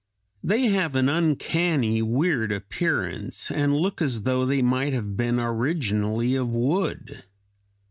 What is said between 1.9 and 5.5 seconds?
weird appearance, and look as though they might have been